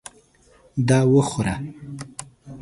[0.87, 1.55] دا وخوره!